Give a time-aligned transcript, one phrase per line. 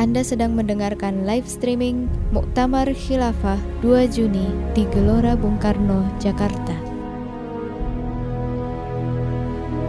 [0.00, 6.89] Anda sedang mendengarkan live streaming Muktamar Khilafah 2 Juni di Gelora Bung Karno, Jakarta.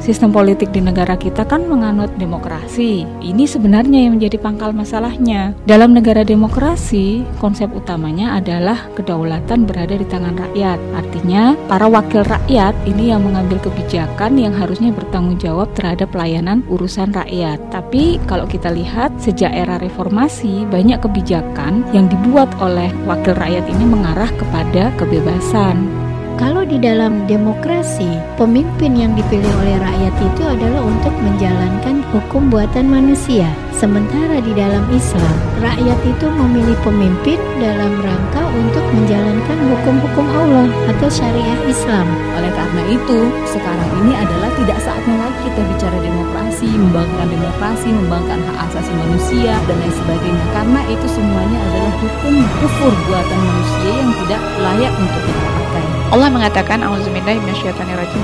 [0.00, 3.04] Sistem politik di negara kita kan menganut demokrasi.
[3.20, 5.54] Ini sebenarnya yang menjadi pangkal masalahnya.
[5.68, 10.80] Dalam negara demokrasi, konsep utamanya adalah kedaulatan berada di tangan rakyat.
[10.96, 17.12] Artinya, para wakil rakyat ini yang mengambil kebijakan yang harusnya bertanggung jawab terhadap pelayanan urusan
[17.12, 17.60] rakyat.
[17.70, 23.84] Tapi kalau kita lihat sejak era reformasi, banyak kebijakan yang dibuat oleh wakil rakyat ini
[23.84, 26.09] mengarah kepada kebebasan
[26.40, 32.90] kalau di dalam demokrasi, pemimpin yang dipilih oleh rakyat itu adalah untuk menjalankan hukum buatan
[32.90, 33.46] manusia.
[33.70, 41.08] Sementara di dalam Islam, rakyat itu memilih pemimpin dalam rangka untuk menjalankan hukum-hukum Allah atau
[41.08, 42.04] syariah Islam.
[42.36, 43.18] Oleh karena itu,
[43.48, 49.54] sekarang ini adalah tidak saatnya lagi kita bicara demokrasi, membangkang demokrasi, membangkang hak asasi manusia,
[49.64, 50.44] dan lain sebagainya.
[50.52, 55.84] Karena itu semuanya adalah hukum kufur buatan manusia yang tidak layak untuk kita pakai.
[56.10, 58.22] Allah mengatakan auzubillahi minasyaitonirrajim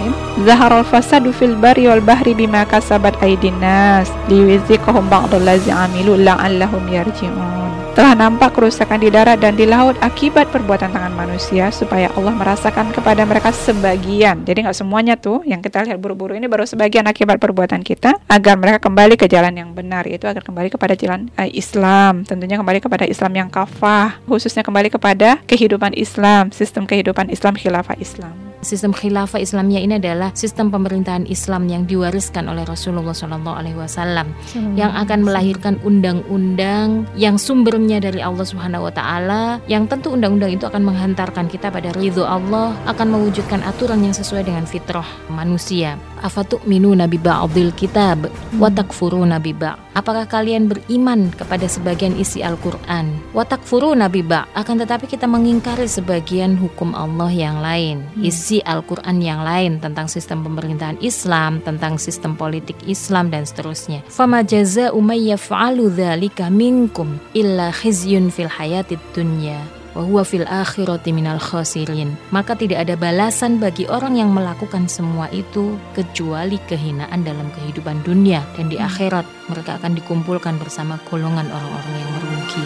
[0.00, 6.80] bismillahirrahmanirrahim Zaharul fasadu fil bari wal bahri bima kasabat aydin nas liwiziqahum ba'dallazi amilu la'allahum
[6.88, 7.92] yarji'un.
[7.92, 12.94] Telah nampak kerusakan di darat dan di laut akibat perbuatan tangan manusia supaya Allah merasakan
[12.94, 14.46] kepada mereka sebagian.
[14.46, 18.54] Jadi nggak semuanya tuh yang kita lihat buru-buru ini baru sebagian akibat perbuatan kita agar
[18.56, 22.24] mereka kembali ke jalan yang benar itu agar kembali kepada jalan uh, Islam.
[22.24, 27.98] Tentunya kembali kepada Islam yang kafah khususnya kembali kepada kehidupan Islam sistem kehidupan Islam khilafah
[27.98, 33.78] Islam Sistem khilafah Islamnya ini adalah sistem pemerintahan Islam yang diwariskan oleh Rasulullah Shallallahu Alaihi
[33.80, 34.36] Wasallam
[34.76, 40.68] yang akan melahirkan undang-undang yang sumbernya dari Allah Subhanahu Wa Taala yang tentu undang-undang itu
[40.68, 45.96] akan menghantarkan kita pada ridho Allah akan mewujudkan aturan yang sesuai dengan fitrah manusia.
[46.20, 48.28] Afatuk minu nabi ba'dil kitab
[48.60, 53.10] watak furu nabi ba' Apakah kalian beriman kepada sebagian isi Al-Quran?
[53.34, 58.22] Watak furu nabi ba' Akan tetapi kita mengingkari sebagian hukum Allah yang lain hmm.
[58.22, 64.46] Isi Al-Quran yang lain tentang sistem pemerintahan Islam Tentang sistem politik Islam dan seterusnya Fama
[64.46, 72.14] jaza umayyaf'alu dhalika minkum Illa khizyun fil hayatid dunya wa fil akhirati minal khasirin.
[72.30, 78.44] Maka tidak ada balasan bagi orang yang melakukan semua itu kecuali kehinaan dalam kehidupan dunia
[78.54, 82.64] dan di akhirat mereka akan dikumpulkan bersama golongan orang-orang yang merugi.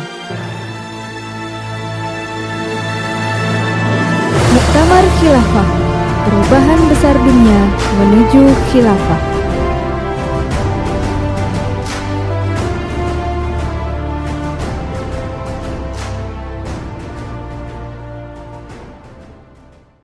[4.54, 5.70] Muktamar Khilafah
[6.24, 7.60] Perubahan Besar Dunia
[7.98, 9.33] Menuju Khilafah